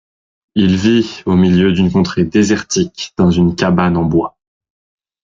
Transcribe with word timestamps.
Il 0.55 0.77
vit 0.77 1.21
au 1.27 1.35
milieu 1.35 1.73
d'une 1.73 1.91
contrée 1.91 2.25
désertique 2.25 3.13
dans 3.17 3.29
une 3.29 3.55
cabane 3.55 3.97
en 3.97 4.03
bois. 4.03 4.35